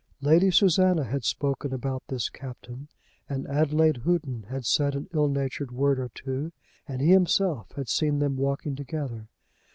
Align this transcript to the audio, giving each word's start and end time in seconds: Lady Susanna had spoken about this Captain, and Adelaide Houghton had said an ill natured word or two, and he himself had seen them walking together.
Lady 0.21 0.49
Susanna 0.49 1.03
had 1.03 1.23
spoken 1.23 1.71
about 1.71 2.01
this 2.07 2.27
Captain, 2.27 2.87
and 3.29 3.45
Adelaide 3.47 3.97
Houghton 3.97 4.45
had 4.49 4.65
said 4.65 4.95
an 4.95 5.07
ill 5.13 5.27
natured 5.27 5.71
word 5.71 5.99
or 5.99 6.09
two, 6.15 6.51
and 6.87 7.01
he 7.03 7.11
himself 7.11 7.71
had 7.73 7.87
seen 7.87 8.17
them 8.17 8.35
walking 8.35 8.75
together. 8.75 9.27